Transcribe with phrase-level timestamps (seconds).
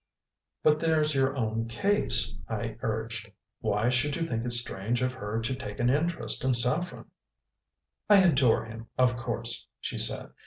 [0.63, 3.29] "But there's your own case," I urged.
[3.59, 7.05] "Why should you think it strange of her to take an interest in Saffren?"
[8.09, 10.31] "I adore him, of course," she said.